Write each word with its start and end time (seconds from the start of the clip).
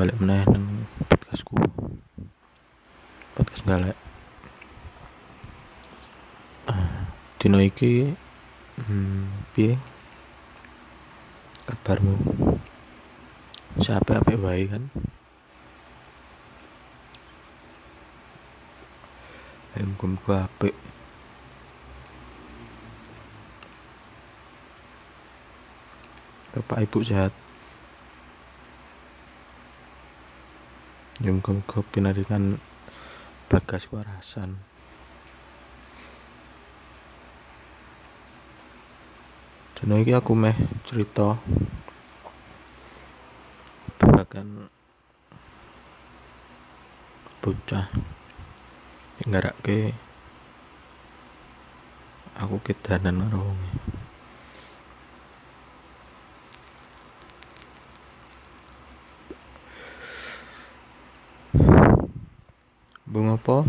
balik 0.00 0.16
meneh 0.16 0.48
nang 0.48 0.88
podcastku. 1.12 1.60
Podcast 3.36 3.68
galek 3.68 3.92
uh, 6.64 7.04
dino 7.36 7.60
iki 7.60 8.08
hmm, 8.80 9.52
piye? 9.52 9.76
Kabarmu? 11.68 12.16
Siapa 13.76 14.24
apa 14.24 14.40
baik 14.40 14.72
kan? 14.72 14.88
Ayo 19.76 19.84
muka 20.00 20.48
apik. 20.48 20.72
Bapak 26.56 26.88
Ibu 26.88 27.04
sehat 27.04 27.49
ya 31.20 31.36
pinarikan 31.92 32.56
bagas 33.52 33.84
warasan. 33.92 34.56
Dan 39.76 39.96
ini 39.96 40.12
aku 40.12 40.32
meh 40.36 40.56
cerita 40.88 41.36
babagan 44.00 44.68
bocah. 47.44 47.88
Ke 49.60 49.92
aku 52.40 52.56
kedanan 52.64 53.28
karo 53.28 53.52
wonge 53.52 53.70
apa? 63.50 63.66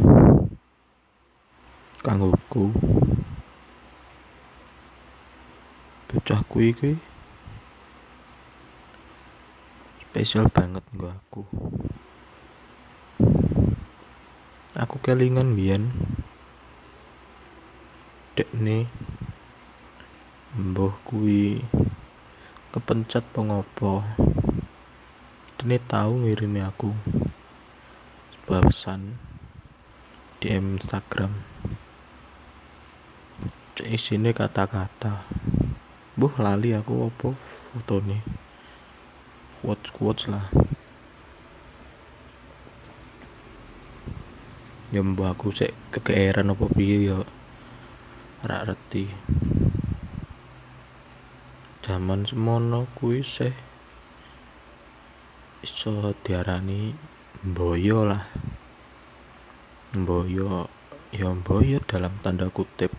Kanggoku. 2.06 2.70
Bocah 6.06 6.46
kuwi 6.46 6.70
kuwi 6.78 6.94
spesial 10.06 10.46
banget 10.54 10.86
nggo 10.94 11.10
aku. 11.10 11.42
Aku 14.78 15.02
kelingan 15.02 15.58
biyen 15.58 15.90
dekne 18.38 18.86
mbah 20.54 20.94
kuwi 21.10 21.66
kepencet 22.70 23.26
pengopo 23.34 24.06
dene 25.58 25.82
tahu 25.90 26.22
ngirimi 26.22 26.62
aku 26.62 26.94
sebuah 28.38 28.62
pesan 28.70 29.31
di 30.42 30.50
Instagram. 30.50 31.30
Isine 33.82 34.34
kata-kata. 34.34 35.22
Buh 36.18 36.34
lali 36.42 36.74
aku 36.74 37.08
apa 37.08 37.30
fotone? 37.38 38.26
Quotes 39.62 39.94
quotes 39.94 40.26
lah. 40.26 40.50
Ya 44.90 45.06
mbak 45.06 45.38
aku 45.38 45.54
sik 45.54 45.78
kegeeran 45.94 46.52
apa 46.52 46.66
piye 46.74 47.14
ya? 47.14 47.22
Rak 48.42 48.74
reti 48.74 49.06
zaman 51.82 52.30
semono 52.30 52.86
kuwi 52.94 53.26
sih 53.26 53.50
iso 55.66 56.14
diarani 56.22 56.94
mboyo 57.42 58.06
lah 58.06 58.30
Mboyo 59.92 60.72
ya 61.12 61.28
Mboyo 61.36 61.84
dalam 61.84 62.16
tanda 62.24 62.48
kutip. 62.48 62.96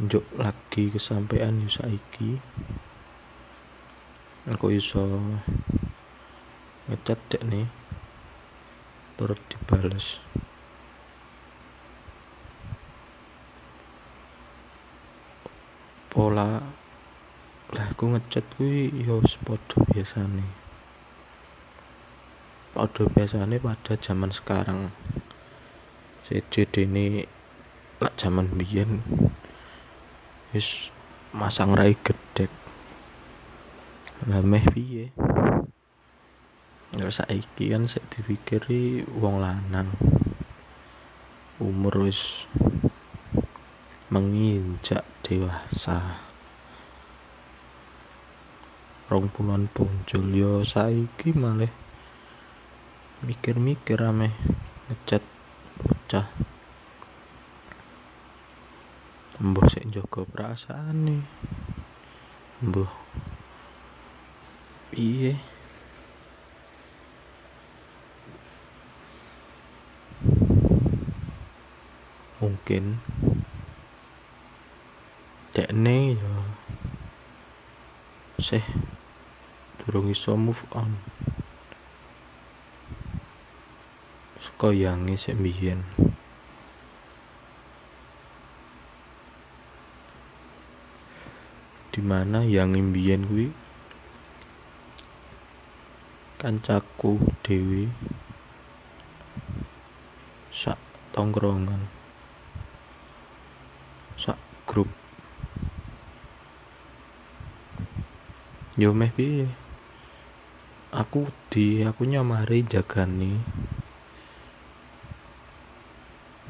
Njuk 0.00 0.24
lagi 0.32 0.88
kesampaian 0.88 1.60
yo 1.60 1.68
saiki. 1.68 2.40
Aku 4.48 4.72
iso 4.72 5.04
ngecat 6.88 7.20
dek 7.28 7.44
nih 7.44 7.68
turut 9.20 9.44
dibales. 9.52 10.24
Pola 16.08 16.79
lah 17.70 17.86
aku 17.94 18.10
ngecat 18.10 18.42
kuwi 18.58 18.90
yo 19.06 19.22
padha 19.46 19.78
biasane. 19.94 20.42
Padha 22.74 23.06
biasane 23.06 23.62
pada 23.62 23.94
zaman 23.94 24.34
sekarang. 24.34 24.90
Seje 26.26 26.66
dene 26.66 27.30
lak 28.02 28.18
zaman 28.18 28.50
biyen 28.58 29.06
wis 30.50 30.90
masang 31.30 31.78
rai 31.78 31.94
gedek 31.94 32.50
lah 34.26 34.42
meh 34.42 34.66
piye? 34.66 35.14
Ya 36.90 37.06
saiki 37.06 37.70
kan 37.70 37.86
sik 37.86 38.02
dipikiri 38.10 39.06
wong 39.14 39.38
lanang. 39.38 39.94
Umur 41.62 42.02
wis 42.02 42.50
menginjak 44.10 45.06
dewasa 45.22 46.29
rong 49.10 49.26
puluhan 49.26 49.66
punjul 49.66 50.30
yo 50.30 50.52
saiki 50.62 51.34
malah 51.34 51.66
mikir-mikir 53.26 53.98
ame 54.06 54.30
ngecat 54.86 55.26
bocah. 55.82 56.30
Mbah 59.42 59.66
sik 59.66 59.90
njaga 59.90 60.22
perasaan 60.30 61.10
nih 61.10 61.22
mbah 62.62 62.92
piye? 64.94 65.34
Mungkin 72.38 73.02
dekne 75.50 76.14
ya 76.14 76.32
sih 78.40 78.64
durung 79.90 80.06
iso 80.06 80.38
move 80.38 80.62
on. 80.70 80.94
Saka 84.38 84.70
yange 84.70 85.18
sik 85.18 85.34
mbiyen. 85.34 85.82
Di 91.90 91.98
mana 92.06 92.46
yang 92.46 92.78
imbian 92.78 93.26
kuwi? 93.26 93.50
Kancaku 96.38 97.18
dewi. 97.42 97.90
Sak 100.54 100.78
tongkrongan. 101.10 101.90
Sak 104.14 104.38
grup. 104.70 104.86
Yo 108.78 108.94
meh 108.94 109.10
piye 109.10 109.50
aku 110.90 111.30
di 111.46 111.86
aku 111.86 112.02
nyamari 112.02 112.66
jagani 112.66 113.38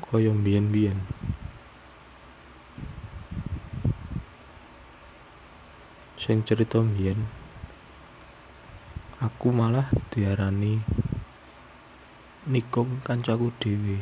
koyo 0.00 0.32
mbiyen-mbiyen. 0.32 0.96
Sing 6.16 6.40
cerita 6.42 6.80
mbiyen 6.80 7.20
aku 9.20 9.52
malah 9.52 9.92
diarani 10.08 10.80
nikung 12.48 13.04
kancaku 13.04 13.52
dhewe. 13.60 14.00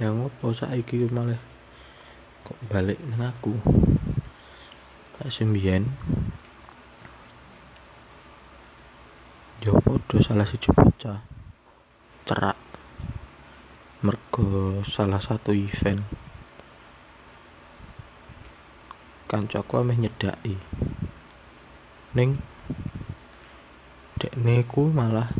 Yang 0.00 0.14
ngopo 0.18 0.56
saiki 0.56 1.04
malah 1.12 1.38
kok 2.48 2.58
balik 2.72 2.96
nang 3.12 3.28
aku? 3.28 3.54
Tak 5.20 5.28
sembian 5.28 5.84
yo 9.62 9.78
podo 9.78 10.18
salah 10.18 10.42
si 10.42 10.58
bocah 10.58 11.22
cerak. 12.26 12.58
Mergo 14.02 14.82
salah 14.82 15.22
satu 15.22 15.54
event. 15.54 16.02
Kancaku 19.30 19.78
ameh 19.78 20.02
nyedaki. 20.02 20.58
Ning 22.18 22.42
dekne 24.18 24.66
ku 24.66 24.90
malah 24.90 25.30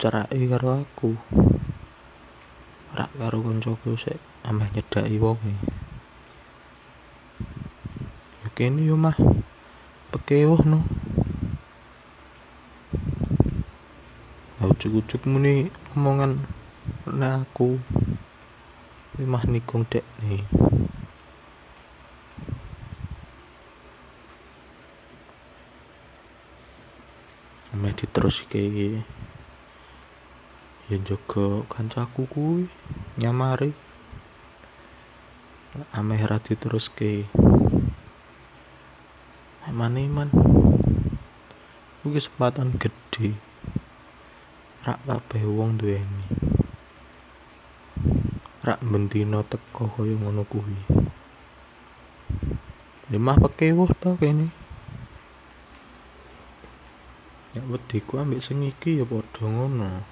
ceraki 0.00 0.48
karo 0.48 0.88
aku. 0.88 1.12
Rak 2.96 3.12
karo 3.20 3.44
kancaku 3.44 4.00
sik 4.00 4.16
ameh 4.48 4.72
nyedaki 4.72 5.20
wonge 5.20 5.52
ya 8.40 8.48
kene 8.56 8.80
yo 8.80 8.96
mah. 8.96 9.12
Pekewuh 10.08 10.64
no 10.64 10.88
ujuk-ujuk 14.78 15.26
muni 15.26 15.74
omongan 15.98 16.38
nek 17.10 17.50
aku 17.50 17.82
mah 19.26 19.42
nikung 19.50 19.82
dek. 19.90 20.06
Nih. 20.22 20.46
Ameh 27.74 27.90
diteruske 27.98 28.62
ya 30.86 30.96
jaga 31.02 31.66
kancaku 31.66 32.30
kuwi 32.30 32.70
nyamari. 33.18 33.74
Ameh 35.90 36.22
ra 36.22 36.38
diteruske. 36.38 37.26
Emane 39.66 40.06
man 40.06 40.30
kuwi 42.06 42.14
kesempatan 42.14 42.78
gede 42.78 43.47
rak 44.88 45.04
kabeh 45.04 45.44
wong 45.44 45.76
duweni. 45.76 46.24
Rak 48.64 48.80
bentino 48.80 49.44
teko 49.44 49.84
kaya 49.92 50.16
ngono 50.16 50.48
kuwi. 50.48 50.80
Lemah 53.12 53.36
pekewuh 53.36 53.92
to 54.00 54.16
kene. 54.16 54.48
Ya 57.52 57.60
wediku 57.68 58.16
ambek 58.16 58.40
sing 58.40 58.64
iki 58.64 58.96
ya 58.96 59.04
padha 59.04 59.44
ngono. 59.44 60.08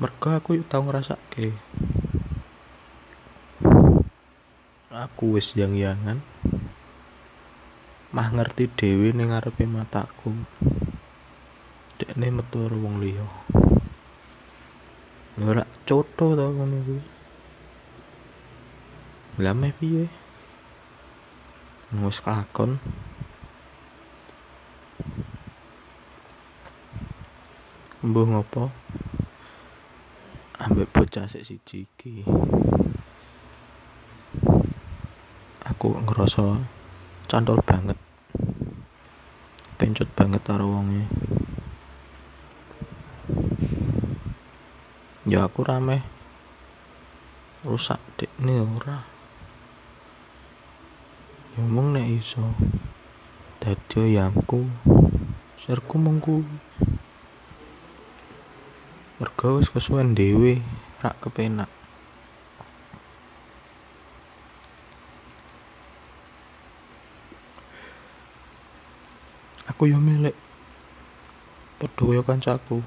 Mergo 0.00 0.28
aku 0.32 0.56
tau 0.64 0.88
ngrasake 0.88 1.52
aku 5.14 5.38
wis 5.38 5.54
yang-yangan 5.54 6.18
mah 8.10 8.34
ngerti 8.34 8.66
dhewe 8.66 9.14
ning 9.14 9.30
ngarepe 9.30 9.62
mataku. 9.62 10.34
Dekne 11.94 12.34
metu 12.34 12.66
karo 12.66 12.74
wong 12.82 12.98
liya. 12.98 13.22
Ora 15.38 15.62
coto 15.86 16.34
to 16.34 16.44
ngono 16.50 16.76
kuwi 16.82 17.02
lah 19.38 19.54
meh 19.54 19.70
piye? 19.70 20.10
Wis 21.94 22.18
kakon 22.18 22.82
mbuh 28.02 28.26
ngopo? 28.34 28.74
Ambek 30.58 30.90
bocah 30.90 31.30
sik 31.30 31.46
siji 31.46 31.86
iki 31.86 32.26
aku 35.84 36.00
ngerasa 36.00 36.64
cantol 37.28 37.60
banget. 37.60 38.00
Pencut 39.76 40.08
banget 40.16 40.40
karo 40.40 40.64
wonge. 40.64 41.04
Ya 45.28 45.44
aku 45.44 45.60
rame. 45.60 46.00
Rusak 47.68 48.00
dek 48.16 48.32
nih 48.40 48.64
ora. 48.64 49.04
Ya 51.52 51.68
mung 51.68 51.92
nek 51.92 52.08
iso. 52.08 52.56
Dadi 53.60 54.16
yangku 54.16 54.64
serku 55.60 56.00
mengku. 56.00 56.48
Mergo 59.20 59.60
wis 59.60 59.68
kesuwen 59.68 60.16
dhewe 60.16 60.64
rak 61.04 61.20
kepenak 61.20 61.68
aku 69.74 69.90
yo 69.90 69.98
milik. 69.98 70.38
Padha 71.82 72.02
kaya 72.06 72.22
kancaku. 72.22 72.78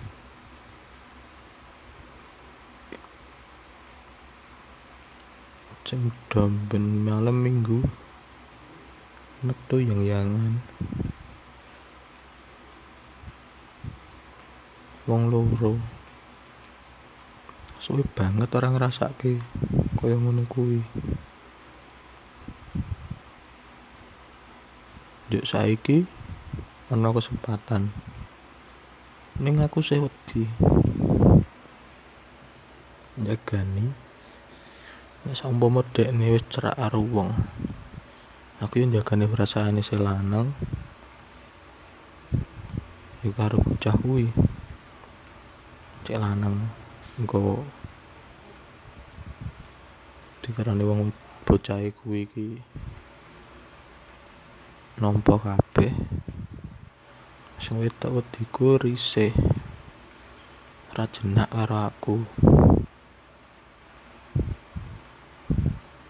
Sing 5.83 6.11
ben 6.71 7.03
malam 7.03 7.43
minggu 7.43 7.83
metu 9.43 9.83
yang-yangan. 9.83 10.63
Wong 15.11 15.27
loro. 15.27 15.75
Suwe 17.83 18.07
banget 18.15 18.47
orang 18.55 18.79
ngrasake 18.79 19.43
kaya 19.99 20.15
ngono 20.15 20.47
kuwi. 20.47 20.79
Juk 25.27 25.43
saiki 25.43 26.07
ana 26.87 27.11
kesempatan. 27.11 27.91
Ning 29.43 29.59
aku 29.59 29.83
sih 29.83 29.99
wedi. 29.99 30.47
Jagani 33.17 33.91
wis 35.27 35.43
umpama 35.43 35.83
dekne 35.91 36.31
wis 36.31 36.47
cerak 36.47 36.79
karo 36.79 37.03
wong. 37.03 37.35
Aku 38.63 38.79
yo 38.79 38.87
jagane 38.87 39.27
perasaane 39.27 39.83
si 39.83 39.99
lanang. 39.99 40.55
Iku 43.19 43.35
karo 43.35 43.59
bocah 43.59 43.95
kuwi. 43.99 44.31
Cek 46.07 46.23
lanang 46.23 46.71
engko 47.19 47.67
dikarani 50.39 50.87
wong 50.87 51.11
bocah 51.43 51.83
kuwi 51.99 52.23
iki 52.23 52.47
nampa 55.03 55.35
kabeh 55.35 55.91
sing 57.57 57.81
wedok 57.81 58.21
wediku 58.21 58.77
risih. 58.77 59.33
Ra 60.93 61.09
jenak 61.09 61.49
karo 61.49 61.77
aku. 61.89 62.15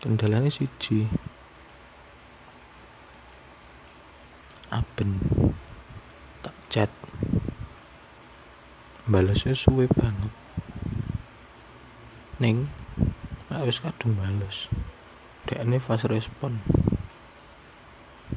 Kendalane 0.04 0.52
siji. 0.52 1.08
Aben. 4.72 5.24
Tak 6.44 6.56
chat. 6.68 6.92
Balesnya 9.08 9.56
suwe 9.56 9.88
banget. 9.88 10.32
Ning 12.44 12.68
wis 13.64 13.80
kadung 13.80 14.20
bales. 14.20 14.68
Dekne 15.48 15.80
fast 15.80 16.12
respon. 16.12 16.60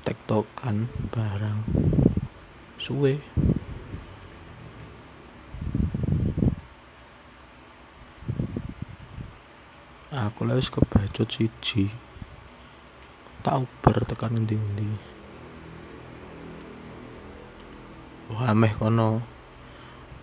Tektokan 0.07 0.87
barang 1.11 1.59
suwe. 2.81 3.21
Aku 10.11 10.49
lah 10.49 10.57
wis 10.57 10.73
kebacut 10.73 11.29
siji. 11.29 11.93
Tak 13.45 13.61
uber 13.61 14.09
tekan 14.09 14.41
endi-endi 14.41 15.11
wah 18.31 18.55
ameh 18.55 18.73
kono. 18.79 19.21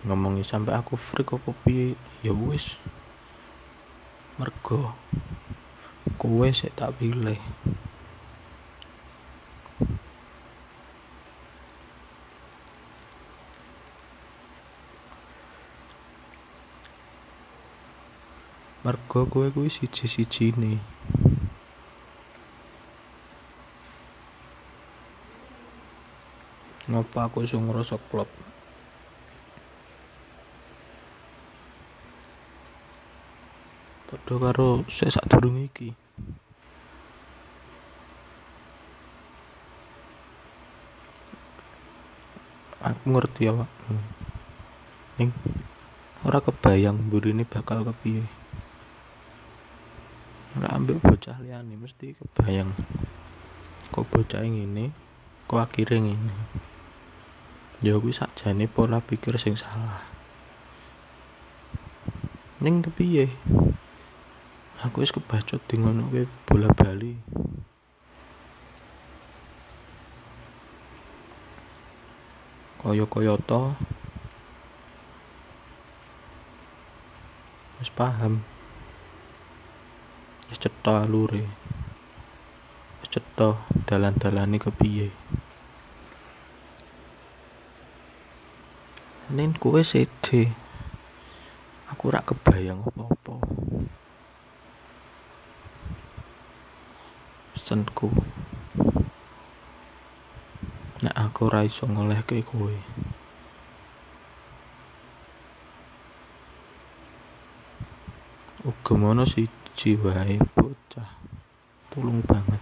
Ngomongi 0.02 0.42
sampai 0.42 0.72
aku 0.72 0.96
freak 0.96 1.36
apa 1.36 1.52
piye? 1.62 1.92
Ya 2.24 2.32
wis. 2.32 2.80
Mergo 4.40 4.96
kowe 6.16 6.48
sik 6.50 6.74
tak 6.74 6.98
pilih 6.98 7.38
mergo 19.18 19.34
kowe 19.34 19.50
kuwi 19.50 19.70
siji-sijine. 19.70 20.78
Ngopo 26.86 27.18
aku 27.18 27.42
iso 27.42 27.58
ngrasa 27.58 27.98
klop? 27.98 28.30
Padha 34.06 34.34
karo 34.38 34.86
sik 34.86 35.10
sadurunge 35.10 35.66
iki. 35.66 35.90
Aku 42.78 43.04
ngerti 43.10 43.50
awakmu 43.50 43.98
ning 45.18 45.34
ora 46.22 46.38
kebayang 46.38 46.94
mburine 47.10 47.42
bakal 47.42 47.82
kepiye 47.82 48.37
ambek 50.78 51.02
bocah 51.02 51.34
liyane 51.42 51.74
mesti 51.74 52.14
kebayang. 52.14 52.70
Kok 53.90 54.06
bocah 54.06 54.46
ngene 54.46 54.94
kok 55.50 55.58
akhirnya 55.58 56.14
ngene 56.14 56.34
ya 57.82 57.98
kuwi 57.98 58.14
sakjane 58.14 58.70
pola 58.70 59.02
pikir 59.02 59.34
sing 59.42 59.58
salah. 59.58 60.06
Ning 62.62 62.86
kepiye? 62.86 63.26
Aku 64.86 65.02
wis 65.02 65.10
kebacut 65.10 65.58
di 65.66 65.82
ngono 65.82 66.06
bola 66.46 66.70
bali. 66.70 67.18
Kaya-kaya 72.78 73.34
to 73.42 73.74
wis 77.82 77.90
paham 77.90 78.46
wis 80.48 80.58
cetha 80.58 81.04
alure 81.04 81.44
wis 83.00 83.08
cetha 83.12 83.48
dalan-dalane 83.86 84.56
kepiye 84.56 85.08
nen 89.28 89.52
kowe 89.52 89.84
sede. 89.84 90.48
Aku 91.92 92.08
rak 92.08 92.32
kebayang 92.32 92.80
apa-apa. 92.80 93.36
Pesenku 97.52 98.08
nek 101.04 101.14
aku 101.14 101.52
ora 101.52 101.60
iso 101.68 101.84
ngolehke 101.84 102.40
kowe. 102.40 102.72
Uga 108.64 109.24
siji 109.28 109.57
wae 109.86 110.42
bocah. 110.58 111.06
Tulung 111.94 112.18
banget. 112.26 112.58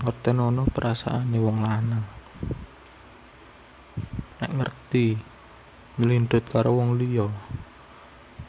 Ngerten 0.00 0.40
ono 0.40 0.64
perasaane 0.64 1.36
wong 1.36 1.60
lanang. 1.60 2.06
Nek 4.40 4.52
ngerti 4.56 5.20
nglindut 6.00 6.48
karo 6.48 6.80
wong 6.80 6.96
liya 6.96 7.28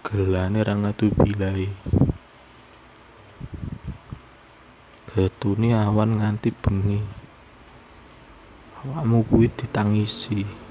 gelane 0.08 0.64
ra 0.64 0.74
ngadu 0.80 1.12
bilai 1.12 1.68
getuni 5.12 5.76
awan 5.76 6.24
nganti 6.24 6.50
bengi. 6.56 7.04
Awakmu 8.80 9.28
kuwi 9.28 9.52
ditangisi 9.52 10.63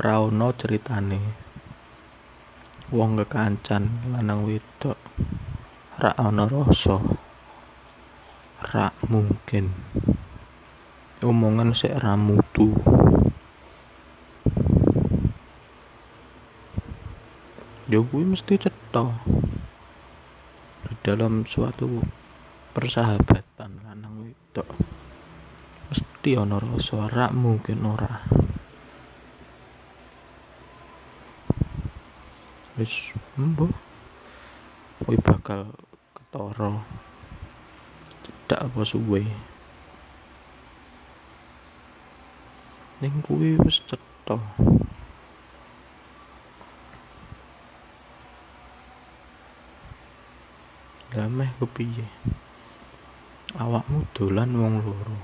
ra 0.00 0.16
ono 0.16 0.48
ceritane. 0.56 1.20
Wong 2.88 3.20
kekancan 3.20 4.16
lanang 4.16 4.48
wedok 4.48 4.96
ra 6.00 6.16
ono 6.16 6.48
rasa 6.48 6.96
ra 8.64 8.88
mungkin. 9.12 9.68
Omongan 11.20 11.76
sik 11.76 11.92
ra 12.00 12.16
mutu. 12.16 12.72
Ya 17.84 18.00
kuwi 18.00 18.24
mesti 18.24 18.56
cetha. 18.56 19.04
Di 20.88 20.94
dalam 21.04 21.44
suatu 21.44 22.00
persahabatan 22.72 23.84
lanang 23.84 24.24
wedok 24.24 24.68
mesti 25.92 26.40
ono 26.40 26.56
rasa 26.56 27.04
ra 27.12 27.28
mungkin 27.36 27.84
ora 27.84 28.39
wis 32.80 33.12
mbo 33.36 33.68
kuwi 35.04 35.20
bakal 35.20 35.68
ketara. 36.16 36.80
Cedak 38.24 38.72
apa 38.72 38.80
suwe? 38.88 39.20
Ning 43.04 43.20
kuwi 43.20 43.60
wis 43.60 43.84
cetha. 43.84 44.40
Lah 51.12 51.28
meh 51.28 51.52
kepiye 51.60 52.08
awakmu 53.60 54.08
dolan 54.16 54.56
wong 54.56 54.80
loro. 54.80 55.16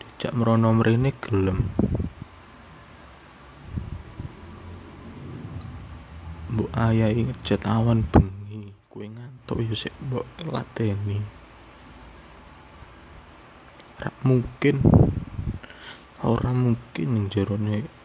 Dijak 0.00 0.32
merono 0.32 0.72
mrene 0.72 1.12
gelem 1.20 1.60
mbok 6.50 6.58
ayahi 6.74 7.26
ngejet 7.30 7.62
awan 7.66 8.06
bengi 8.08 8.70
kowe 8.90 9.06
ngantuk 9.06 9.62
yo 9.64 9.74
sik 9.74 9.94
mbok 10.06 10.26
lateni 10.50 11.18
ora 14.00 14.10
mungkin 14.24 14.76
ora 16.20 16.52
mungkin 16.52 17.08
ning 17.16 17.26
jerone 17.32 18.00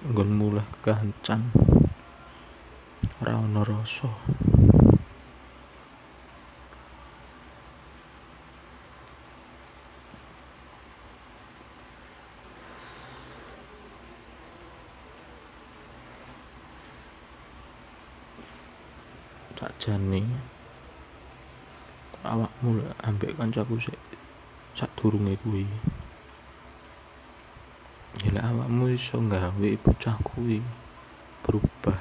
nggon 0.00 0.30
mulih 0.32 0.64
kancan. 0.80 1.52
Ora 3.20 3.36
rasa 3.68 4.08
sakjane 19.60 20.24
awakmu 22.24 22.80
ambek 23.04 23.36
kancaku 23.36 23.76
sik. 23.76 24.00
Sadurunge 24.72 25.36
kuwi. 25.44 25.68
Ya 28.24 28.40
awakmu 28.40 28.88
iso 28.88 29.20
gawe 29.20 29.70
bocah 29.84 30.16
kuwi 30.24 30.64
berubah. 31.44 32.00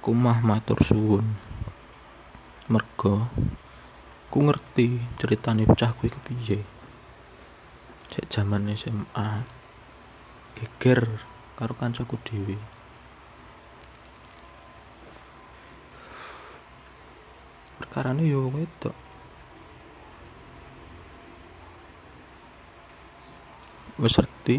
Aku 0.00 0.16
mah 0.16 0.38
matur 0.46 0.78
suwun. 0.86 1.26
Mergo 2.70 3.26
ku 4.30 4.38
ngerti 4.46 5.02
ceritane 5.18 5.66
bocah 5.66 5.90
kuwi 5.98 6.14
kepiye 6.14 6.62
sik 8.10 8.26
jaman 8.30 8.70
SMA 8.78 9.59
geger 10.56 11.06
karo 11.58 11.72
kancaku 11.76 12.16
dhewe 12.26 12.56
perkarane 17.80 18.22
yo 18.28 18.46
wedok. 18.54 18.96
Wis 24.00 24.16
ngerti 24.16 24.56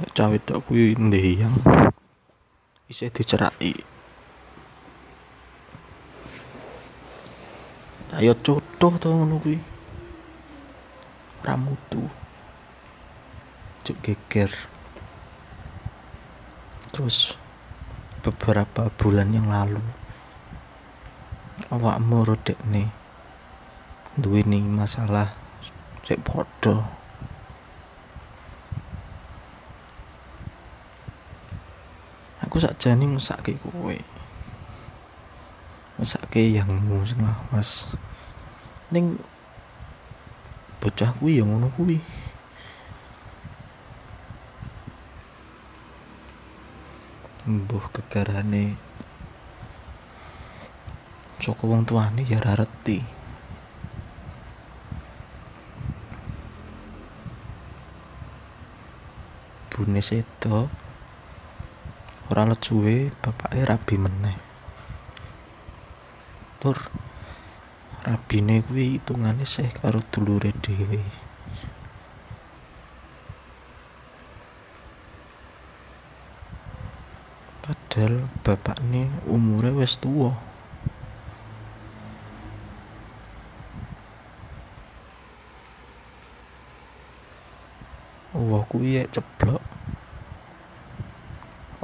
nek 0.00 0.10
cah 0.12 0.28
wedok 0.28 0.60
kuwi 0.66 0.98
ndeyang 0.98 1.56
isih 2.90 3.08
diceraki 3.08 3.72
ayo 8.18 8.34
coto 8.44 8.86
to 9.00 9.08
ngono 9.08 9.38
kuwi. 9.40 9.58
Ramutu 11.44 12.23
cuk 13.84 14.00
geger. 14.00 14.50
Terus 16.88 17.36
beberapa 18.24 18.88
bulan 18.96 19.28
yang 19.36 19.52
lalu 19.52 19.84
awakmu 21.68 22.24
rodek 22.24 22.56
nih 22.66 22.88
duweni 24.16 24.64
masalah 24.64 25.30
sik 26.08 26.18
padha. 26.24 26.86
Aku 32.44 32.56
sakjane 32.60 33.04
ngesake 33.08 33.58
kowe. 33.58 33.96
Ngesake 35.98 36.54
yangmu 36.54 37.02
sing 37.08 37.20
lawas. 37.24 37.90
Ning 38.92 39.18
bocah 40.78 41.10
kuwi 41.16 41.40
ya 41.40 41.44
ngono 41.48 41.72
mbuh 47.44 47.92
gegarane 47.92 48.72
saka 51.44 51.68
wong 51.68 51.84
tuane 51.84 52.24
ya 52.24 52.40
ora 52.40 52.56
reti. 52.56 53.04
Bune 59.68 60.00
sedo 60.00 60.72
ora 62.32 62.48
let 62.48 62.64
suwe 62.64 63.12
bapake 63.20 63.60
rabi 63.68 63.96
meneh. 64.00 64.36
Tur 66.64 66.80
rabine 68.08 68.64
kuwi 68.64 68.96
hitungane 68.96 69.44
sih 69.44 69.68
karo 69.68 70.00
dulure 70.08 70.56
dhewe 70.64 71.04
padahal 77.94 78.26
bapakne 78.42 79.06
umure 79.30 79.70
wis 79.70 79.94
tuwa. 80.02 80.34
Wah 88.34 88.66
kuwi 88.66 88.98
ya 88.98 89.06
ceblok. 89.14 89.62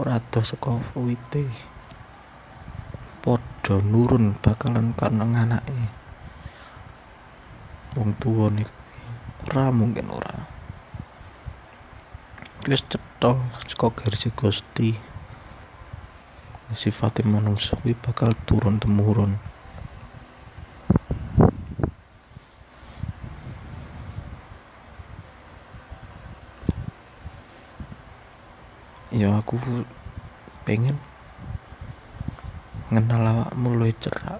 Ora 0.02 0.18
ado 0.18 0.42
saka 0.42 0.82
wite. 0.98 1.46
Padha 3.22 3.78
nurun 3.78 4.34
bakalan 4.42 4.90
kaneng 4.98 5.38
anake. 5.38 5.78
Wong 7.94 8.18
tuwa 8.18 8.50
niku 8.50 8.74
ora 9.46 9.70
mungkin 9.70 10.10
ora. 10.10 10.42
Wis 12.66 12.82
cetha 12.90 13.38
saka 13.62 13.94
garis 13.94 14.26
Gusti 14.34 15.09
manungsa 17.26 17.74
kuwi 17.82 17.98
bakal 17.98 18.30
turun 18.46 18.78
temurun. 18.78 19.34
Ya 29.10 29.34
aku 29.34 29.58
pengen 30.62 30.94
ngenal 32.94 33.22
awakmu 33.26 33.74
luwih 33.74 33.94
cerak 33.98 34.38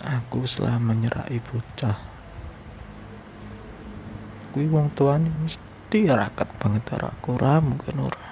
aku 0.00 0.48
selama 0.48 0.96
nyerai 0.96 1.36
bocah. 1.44 2.00
Kuwi 4.56 4.66
wong 4.72 4.88
tuane 4.96 5.28
mesti 5.28 6.08
rakat 6.08 6.48
banget 6.56 6.88
karo 6.88 7.12
aku 7.12 7.36
ora 7.36 7.60
mungkin 7.60 8.00
ora 8.00 8.29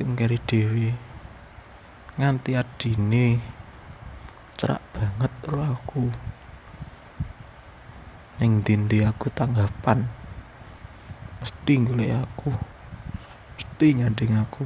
sing 0.00 0.16
keri 0.16 0.40
nganti 2.16 2.56
adine. 2.56 3.36
Cerak 4.56 4.80
banget 4.96 5.28
karo 5.44 5.60
aku. 5.76 6.08
Ning 8.40 8.64
dindi 8.64 9.04
aku 9.04 9.28
tanggapan? 9.28 10.08
Mesti 11.44 11.72
golek 11.84 12.16
aku. 12.16 12.48
Mesti 13.60 13.86
nyanding 14.00 14.40
aku. 14.40 14.64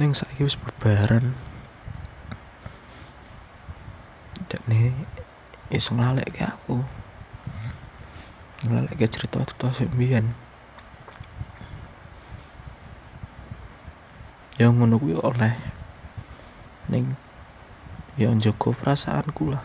Ning 0.00 0.16
saiki 0.16 0.48
wis 0.48 0.56
bubaran 0.56 1.36
nih 4.66 4.90
iso 5.70 5.94
nglaleke 5.94 6.42
aku 6.42 6.82
nglaleke 8.66 9.06
cerita-cerita 9.06 9.70
sing 9.70 9.90
biyen 9.94 10.34
ya 14.56 14.72
ngono 14.72 14.96
oleh 15.22 15.54
ning 16.88 17.12
ya 18.16 18.32
njogo 18.32 18.72
perasaanku 18.72 19.52
lah. 19.52 19.64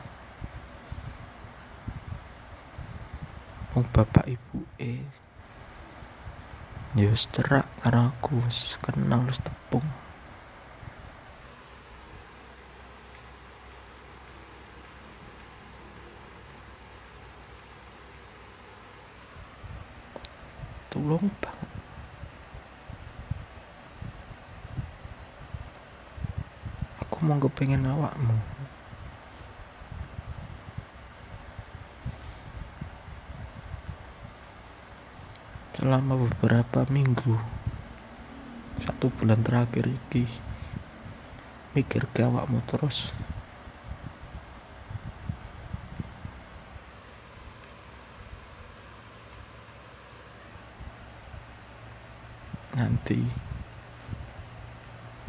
Wong 3.71 3.87
bapak 3.95 4.27
ibu 4.27 4.67
eh 4.75 4.99
ya 6.91 7.15
karo 7.79 8.11
aku 8.11 8.43
kenal 8.83 9.31
tepung 9.31 9.87
tulung 20.91 21.31
banget 21.39 21.71
mau 27.21 27.37
kepengen 27.37 27.85
awakmu. 27.85 28.33
Selama 35.77 36.17
beberapa 36.17 36.89
minggu 36.89 37.37
satu 38.81 39.13
bulan 39.13 39.45
terakhir 39.45 39.85
ini 39.85 40.25
mikir 41.77 42.09
ke 42.09 42.25
awakmu 42.25 42.57
terus 42.65 43.13
nanti 53.11 53.27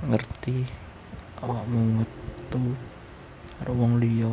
ngerti. 0.06 0.58
Awakmu 1.42 1.98
ngetu 1.98 2.78
karo 3.58 3.72
wong 3.74 3.98
liya. 3.98 4.30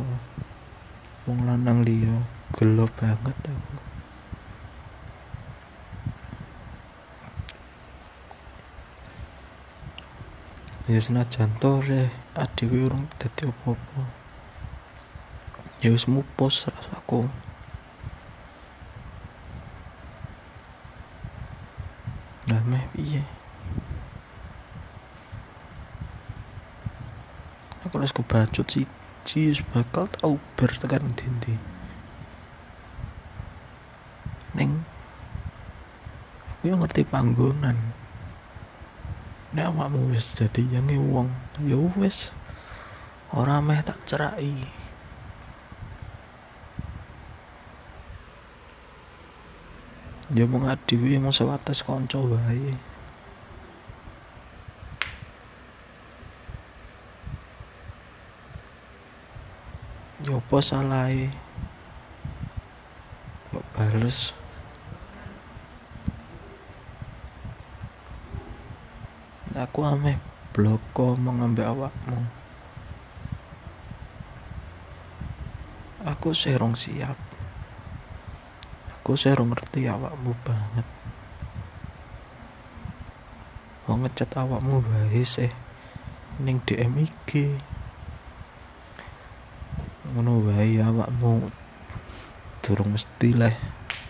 Wong 1.26 1.38
lanang 1.46 1.82
liya. 1.82 2.22
Gelo 2.54 2.86
banget 2.94 3.34
aku. 3.34 3.76
Ya 10.90 10.98
senajan 10.98 11.50
to 11.58 11.82
re. 11.82 12.10
Adewe 12.38 12.86
urung 12.86 13.10
dadi 13.18 13.50
apa-apa. 13.50 14.02
Ya 15.82 15.90
wis 15.90 16.06
mupus 16.06 16.70
rasaku 16.70 17.26
nah 22.50 22.58
meh 22.66 22.82
piye 22.90 23.22
harus 27.98 28.14
kebacut 28.14 28.66
sih 28.70 28.86
Cis 29.26 29.60
bakal 29.74 30.08
tau 30.08 30.38
ber 30.56 30.70
tekan 30.76 31.10
dindi 31.12 31.54
neng 34.54 34.82
aku 36.60 36.68
yang 36.68 36.84
ngerti 36.84 37.08
panggonan. 37.08 37.78
Nek 39.56 39.72
awakmu 39.72 40.12
wis 40.12 40.36
dadi 40.36 40.60
yang 40.68 40.84
wong 41.08 41.32
ya 41.64 41.80
wis 41.96 42.30
ora 43.32 43.64
meh 43.64 43.80
tak 43.80 43.96
cerai 44.04 44.60
ya 50.30 50.44
mau 50.46 50.62
ngadi 50.62 51.18
mau 51.18 51.34
sewates 51.34 51.82
kanca 51.82 52.20
wae 52.20 52.76
apa 60.50 60.66
salahe 60.66 61.30
kok 63.54 63.62
bales? 63.70 64.34
Aku 69.54 69.86
ame 69.86 70.18
bloko 70.50 71.14
mengambil 71.14 71.70
awakmu. 71.70 72.26
Aku 76.02 76.34
serong 76.34 76.74
siap. 76.74 77.14
Aku 78.98 79.14
serong 79.14 79.54
ngerti 79.54 79.86
awakmu 79.86 80.34
banget. 80.42 80.86
Mau 83.86 84.02
ngecat 84.02 84.34
awakmu 84.34 84.82
bae 84.82 85.22
sih. 85.22 85.54
Ning 86.42 86.58
DM 86.66 87.06
IG 87.06 87.54
ngono 90.10 90.42
wae 90.42 90.82
awakmu. 90.82 91.46
Durung 92.60 92.92
mesti 92.94 93.30
lah 93.34 93.54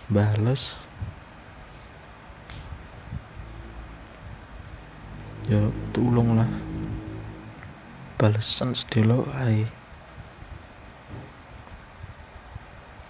bales. 0.09 0.81
Ya 5.47 5.69
tulung 5.93 6.41
lah 6.41 6.51
balesan 8.17 8.73
sedelo 8.73 9.29
ae. 9.37 9.69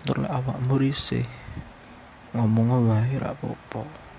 Terus 0.02 0.26
awakmu 0.26 0.74
risih. 0.78 1.26
Ngomong 2.34 2.90
wae 2.90 3.14
ra 3.18 3.34
apa-apa 3.34 4.09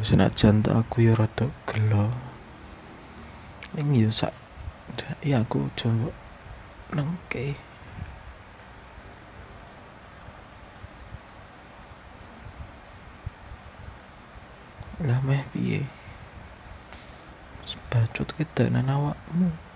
senajan 0.00 0.64
aku 0.66 1.04
ya 1.06 1.12
rada 1.14 1.48
gelo. 1.68 2.10
Ning 3.76 3.94
yo 3.94 4.10
sak 4.10 4.34
ya 5.22 5.44
aku 5.44 5.70
coba 5.76 6.10
nengke. 6.92 7.54
Lah 15.00 15.20
meh 15.24 15.40
piye? 15.54 15.88
Sebacut 17.64 18.28
kedanan 18.36 18.90
awakmu 18.90 19.69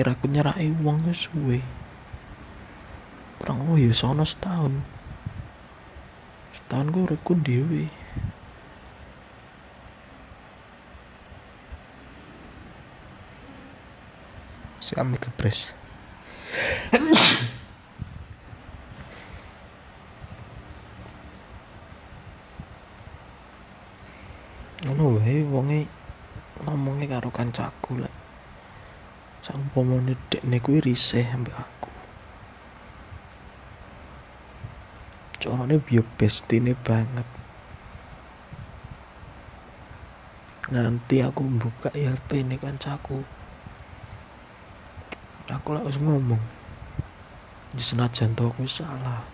terakhir 0.00 0.16
aku 0.16 0.32
nyerai 0.32 0.72
uang 0.80 1.12
suwe. 1.12 1.60
Kurang 3.36 3.68
oh 3.68 3.76
ya 3.76 3.92
sono 3.92 4.24
setahun. 4.24 4.80
Setahun 6.56 6.88
gue 6.88 7.02
uripku 7.04 7.36
dewe 7.36 7.84
si 14.80 14.96
kami 14.96 15.20
kepres. 15.20 15.76
Ngono 24.88 25.20
wae 25.20 25.44
wonge 25.44 25.84
ngomongnya 26.64 27.20
karo 27.20 27.28
kancaku 27.28 28.00
lah 28.00 28.19
saumpamane 29.40 30.16
dekne 30.28 30.60
kuwi 30.60 30.84
risih 30.84 31.24
ambek 31.32 31.56
aku. 31.56 31.90
Carane 35.40 35.80
biyo 35.80 36.04
bestine 36.20 36.76
banget. 36.76 37.24
Nanti 40.70 41.24
aku 41.24 41.42
buka 41.48 41.88
IRP 41.96 42.44
ini 42.44 42.60
kancaku. 42.60 43.24
Aku 45.50 45.68
lah 45.74 45.82
harus 45.82 45.98
ngomong 45.98 46.38
di 47.74 47.82
senajan 47.82 48.36
aku 48.38 48.68
salah. 48.68 49.24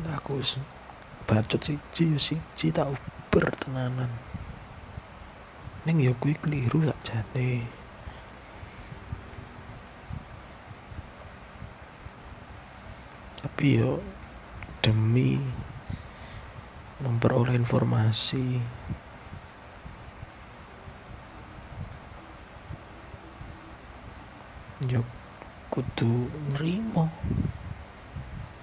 Aku 0.00 0.40
bacot 1.28 1.60
siji 1.60 2.16
siji 2.16 2.72
tak 2.72 2.88
uber 2.88 3.52
tenanan 3.52 4.08
ning 5.84 5.98
ya 6.04 6.12
kuwi 6.12 6.36
keliru 6.36 6.84
sakjane. 6.84 7.64
Tapi 13.40 13.66
yo 13.80 13.96
demi 14.84 15.40
memperoleh 17.00 17.56
informasi 17.56 18.60
yo 24.88 25.00
kudu 25.72 26.28
nrimo 26.56 27.08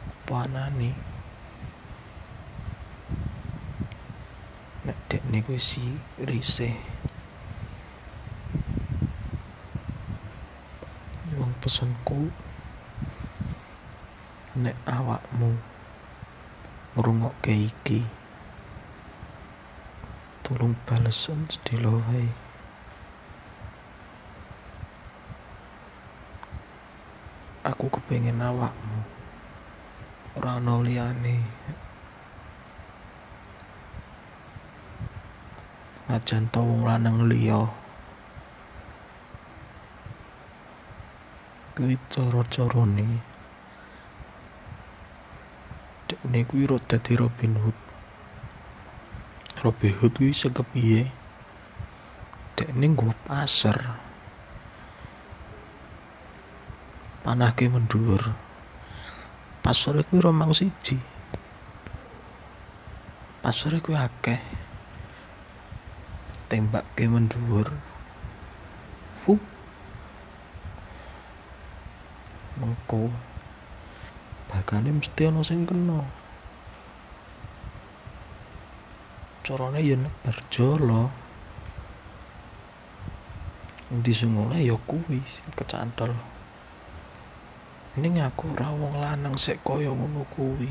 apa 0.06 0.46
anane 0.46 1.17
nek 4.88 4.96
dek 5.12 5.24
niku 5.28 5.60
si 5.60 5.84
risih. 6.16 6.72
Wong 11.36 11.52
pesenku 11.60 12.32
nek 14.56 14.80
awakmu 14.88 15.60
ngrungokke 16.96 17.52
iki 17.68 18.08
tolong 20.48 20.80
balesen 20.88 21.52
sedilo 21.52 22.00
wae. 22.08 22.32
Aku 27.68 27.92
kepengen 27.92 28.40
awakmu 28.40 29.04
ora 30.40 30.64
ono 30.64 30.80
liyane 30.80 31.44
najan 36.08 36.48
to 36.48 36.64
wong 36.64 36.88
lanang 36.88 37.28
liya. 37.28 37.68
Kuwi 41.76 42.00
cara-carane. 42.08 43.08
Dekne 46.08 46.40
kuwi 46.48 46.64
ro 46.64 46.80
dadi 46.80 47.14
Robin 47.20 47.60
Hood. 47.60 47.80
Robin 49.68 49.94
Hood 50.00 50.14
kuwi 50.16 50.32
sing 50.32 50.56
kepiye? 50.56 51.12
Dekne 52.56 52.88
nggo 52.88 53.12
pasar. 53.28 54.00
Panahke 57.28 57.68
mendur 57.68 58.32
pasar 59.60 60.00
kuwi 60.08 60.24
romang 60.24 60.56
siji. 60.56 60.96
Pasar 63.44 63.76
kuwi 63.84 64.00
akeh 64.00 64.57
tembak 66.48 66.84
ke 66.96 67.08
mendur 67.08 67.68
fup. 69.24 69.40
Mengko. 72.58 73.12
Bakane 74.48 74.96
mesti 74.96 75.28
ana 75.28 75.44
sing 75.44 75.68
kena. 75.68 76.02
Carane 79.44 79.80
ya 79.80 79.96
nebar 79.96 80.38
jolo 80.52 81.28
di 83.88 84.12
sungole 84.12 84.60
ya 84.60 84.76
kuwi 84.76 85.24
sing 85.24 85.48
kecantol 85.56 86.12
ning 87.96 88.20
aku 88.20 88.52
ora 88.52 88.68
wong 88.76 89.00
lanang 89.00 89.40
sik 89.40 89.64
kaya 89.64 89.88
ngono 89.88 90.28
kuwi 90.36 90.68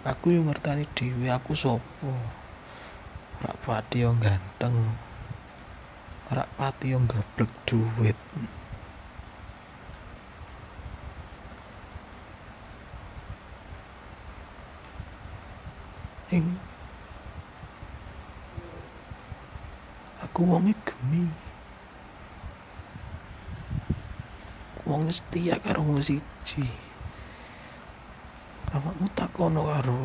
aku 0.00 0.32
yang 0.32 0.48
ngertani 0.48 0.88
dhewe 0.96 1.28
aku 1.28 1.52
sapa? 1.52 2.12
Rak 3.40 3.56
pati 3.64 4.04
yo 4.04 4.16
ganteng. 4.16 4.96
Rak 6.32 6.48
pati 6.56 6.92
yo 6.92 6.98
gablek 7.04 7.52
duit. 7.68 8.16
Ing. 16.32 16.56
Aku 20.24 20.46
wonge 20.46 20.72
gemi. 20.86 21.28
Wong 24.88 25.12
setia 25.12 25.60
karo 25.60 25.84
wong 25.84 26.00
siji 26.00 26.89
takono 29.40 29.72
karo 29.72 30.04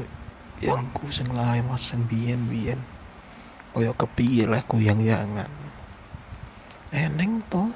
yangku 0.64 1.12
sing 1.12 1.28
lae 1.36 1.60
mas 1.60 1.92
sing 1.92 2.08
biyen-biyen. 2.08 2.80
Kaya 3.76 3.92
kepiye 3.92 4.48
lah 4.48 4.64
kuyang-yangan 4.64 5.52
eneng 6.96 7.44
to? 7.52 7.68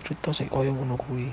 Cerita 0.00 0.32
sing 0.32 0.48
kaya 0.48 0.72
ngono 0.72 0.96
kuwi. 0.96 1.28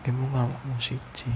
Kamu 0.00 0.32
awakmu 0.32 0.80
siji 0.80 1.28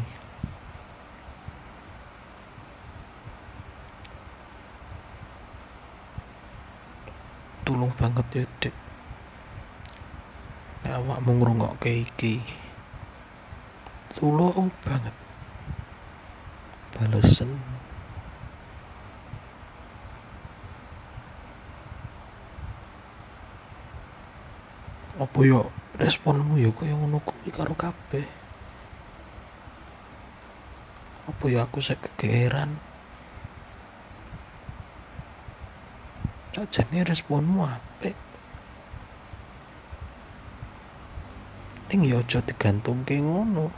tulung 7.67 7.86
banget 7.97 8.27
ya 8.33 8.45
dek 8.61 8.77
nek 10.87 10.95
awakmu 11.03 11.43
ngrungokke 11.43 12.07
iki 12.07 12.39
tulung 14.17 14.73
banget. 14.87 15.13
Balesen 16.97 17.53
apa 25.17 25.39
yo 25.45 25.69
responmu 26.01 26.57
yo 26.61 26.73
kaya 26.73 26.97
ngono 26.97 27.21
kuwi 27.21 27.49
karo 27.53 27.77
kabeh? 27.77 28.25
Apa 31.29 31.45
ya 31.51 31.69
aku 31.69 31.83
kegeeran 31.83 32.79
lah 36.57 36.65
jadi 36.73 37.05
responmu 37.05 37.69
apa? 37.69 38.17
ning 41.93 42.01
ya 42.03 42.19
aja 42.19 42.41
digantungke 42.43 43.21
ngono 43.21 43.69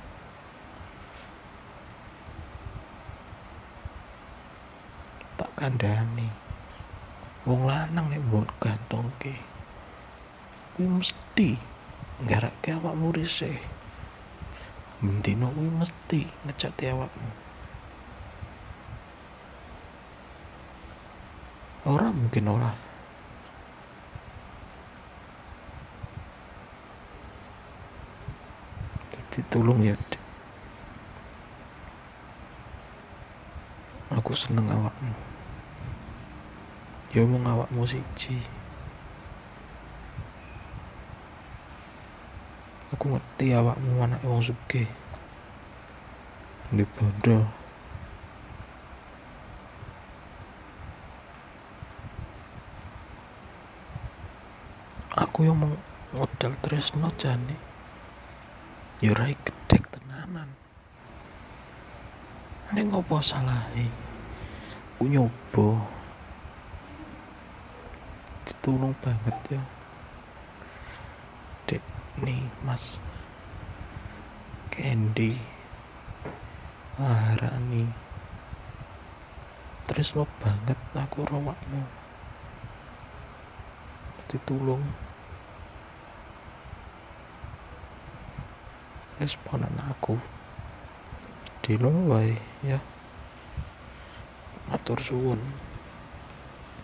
tak 5.36 5.50
kandhani 5.58 6.30
wong 7.44 7.68
lanang 7.68 8.08
nek 8.08 8.22
gantung 8.62 9.10
ke. 9.20 9.34
kuwi 10.78 11.02
mesti 11.02 11.58
nggarake 12.22 12.78
awakmu 12.78 13.10
risih 13.12 13.58
bendino 15.02 15.50
gue 15.54 15.70
mesti 15.82 16.26
ngecati 16.46 16.90
awakmu 16.90 17.47
ora 21.88 22.12
mungkin 22.12 22.44
ora 22.52 22.70
jadi 29.16 29.40
tolong 29.48 29.80
ya 29.80 29.96
aku 34.28 34.36
seneng 34.36 34.68
awakmu. 34.68 35.14
Ya 37.16 37.24
mau 37.24 37.40
awakmu 37.40 37.88
siji. 37.88 38.36
Aku 42.92 43.14
ngerti 43.14 43.56
awakmu 43.56 44.04
anak 44.04 44.20
wong 44.20 44.44
sugih. 44.44 44.84
Di 46.68 46.84
bondo 46.84 47.48
aku 55.38 55.46
yang 55.46 55.62
mau 55.62 55.70
modal 56.18 56.50
tresno 56.58 57.14
jane. 57.14 57.54
Ya 58.98 59.14
rai 59.14 59.38
gedek 59.38 59.86
tenanan. 59.86 60.50
Ini 62.74 62.90
ngopo 62.90 63.22
salahe? 63.22 63.86
Ku 64.98 65.06
nyoba. 65.06 65.78
Ditulung 68.50 68.98
banget 68.98 69.38
ya. 69.54 69.62
Dek 71.70 71.86
nih 72.18 72.42
mas. 72.66 72.98
Candy 74.74 75.38
Maharani 76.98 77.86
Tresno 79.86 80.26
banget 80.42 80.78
aku 80.98 81.22
rawakmu 81.22 81.86
ditulung 84.26 84.82
responan 89.18 89.74
aku 89.82 90.14
di 91.62 91.74
wae 92.08 92.32
ya. 92.64 92.78
Matur 94.70 95.02
suwun 95.02 95.40